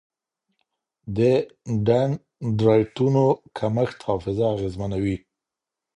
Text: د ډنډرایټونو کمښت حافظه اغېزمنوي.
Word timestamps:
د 1.17 1.19
ډنډرایټونو 1.85 3.25
کمښت 3.57 3.97
حافظه 4.07 4.45
اغېزمنوي. 4.55 5.17